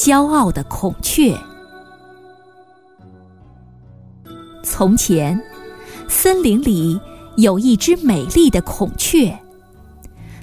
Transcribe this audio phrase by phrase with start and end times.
[0.00, 1.38] 骄傲的孔雀。
[4.62, 5.38] 从前，
[6.08, 6.98] 森林里
[7.36, 9.38] 有一只美丽的孔雀，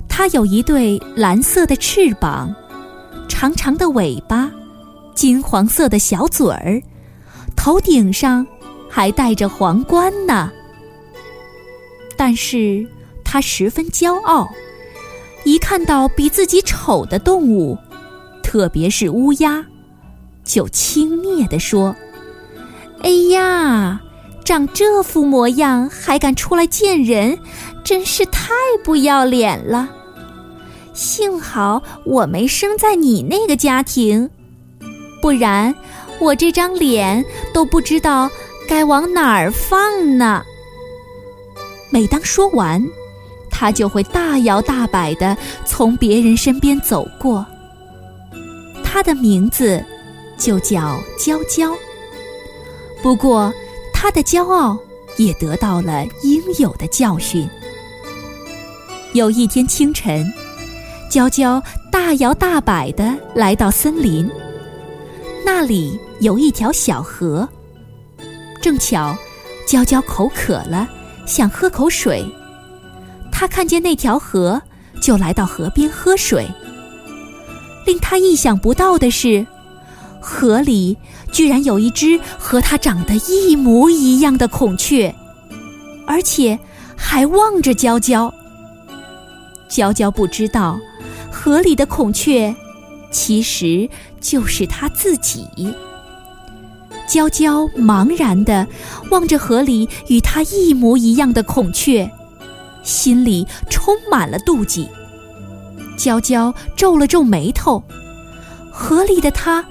[0.08, 2.54] 它有一对蓝色的翅膀，
[3.28, 4.52] 长长的尾巴，
[5.16, 6.80] 金黄色的小嘴儿，
[7.56, 8.46] 头顶上
[8.88, 10.52] 还戴着皇冠呢。
[12.16, 12.88] 但是
[13.24, 14.48] 它十分骄傲，
[15.46, 17.76] 一看到比自己丑的动物，
[18.48, 19.62] 特别是乌鸦，
[20.46, 21.94] 就轻蔑地说
[23.04, 24.02] ：“哎呀！”
[24.46, 27.38] 长这副模样还敢出来见人，
[27.84, 28.54] 真是太
[28.86, 29.90] 不要脸了。
[30.94, 34.30] 幸好我没生在你那个家庭，
[35.22, 35.76] 不然
[36.18, 37.22] 我这张脸
[37.54, 38.30] 都不知道
[38.66, 40.42] 该往哪儿放呢。
[41.90, 42.82] 每当说完，
[43.52, 47.46] 他就会大摇大摆地从别人身边走过。
[48.98, 49.80] 他的名字
[50.40, 51.72] 就叫娇娇。
[53.04, 53.54] 不过。
[54.00, 54.78] 他的骄傲
[55.18, 57.50] 也得到了应有的教训。
[59.14, 60.32] 有一天清晨，
[61.10, 64.30] 娇娇大摇大摆地来到森林，
[65.44, 67.48] 那里有一条小河。
[68.62, 69.18] 正巧，
[69.68, 70.88] 娇娇口渴了，
[71.26, 72.24] 想喝口水。
[73.32, 74.62] 她看见那条河，
[75.02, 76.48] 就来到河边喝水。
[77.88, 79.48] 令他意想不到的是。
[80.20, 80.98] 河里
[81.32, 85.16] 居然有一只和它长得一模一样的孔雀，
[86.06, 86.60] 而且
[86.98, 88.34] 还望着娇娇。
[89.70, 90.78] 娇娇不知道，
[91.32, 92.54] 河里的孔雀
[93.10, 95.48] 其实就是他自己。
[97.08, 98.68] 娇娇茫然地
[99.10, 102.12] 望着河里与它一模一样的孔雀，
[102.84, 104.90] 心里充满了妒忌。
[105.98, 107.84] 娇娇皱了皱眉头，
[108.72, 109.66] 河里的她。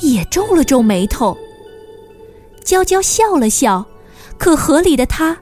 [0.00, 1.36] 也皱了皱眉头。
[2.64, 3.86] 娇娇笑了笑，
[4.38, 5.36] 可河里的他，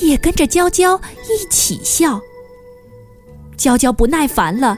[0.00, 0.98] 也跟着娇娇
[1.28, 2.18] 一起笑。
[3.56, 4.76] 娇娇不耐烦了，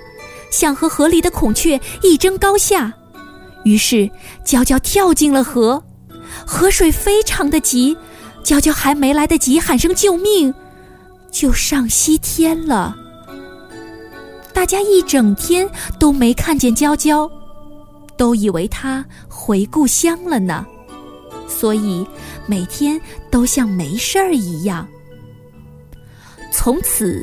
[0.51, 2.93] 想和河里的孔雀一争高下，
[3.65, 4.11] 于是
[4.45, 5.83] 娇娇跳进了河。
[6.45, 7.97] 河水非常的急，
[8.43, 10.53] 娇娇还没来得及喊声救命，
[11.31, 12.95] 就上西天了。
[14.65, 17.31] 大家一整天都没看见娇娇。
[18.17, 20.65] 都以为她回故乡了呢，
[21.47, 22.07] 所以
[22.47, 22.99] 每天
[23.31, 24.89] 都像没事儿一样。
[26.51, 27.23] 从此，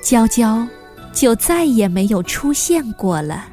[0.00, 0.64] 娇娇
[1.12, 3.48] 就再也没有出现过了。